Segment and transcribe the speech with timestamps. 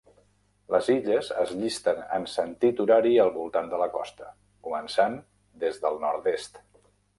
[0.75, 4.33] Les illes es llisten en sentit horari al voltant de la costa,
[4.71, 5.21] començant
[5.67, 6.63] des del nord-est.